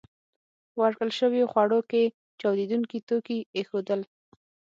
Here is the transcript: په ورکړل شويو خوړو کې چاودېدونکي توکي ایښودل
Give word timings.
په 0.71 0.77
ورکړل 0.83 1.11
شويو 1.19 1.49
خوړو 1.51 1.79
کې 1.91 2.03
چاودېدونکي 2.39 2.97
توکي 3.07 3.39
ایښودل 3.55 4.01